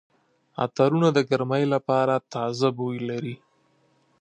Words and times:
عطرونه 0.63 1.09
د 1.13 1.19
ګرمۍ 1.29 1.63
لپاره 1.73 2.15
تازه 2.33 2.67
بوی 2.77 2.97
لري. 3.09 3.35